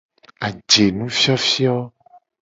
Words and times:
Ajenufiofio. 0.47 1.75